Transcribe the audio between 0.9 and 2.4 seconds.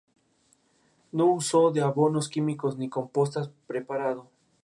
No uso de abonos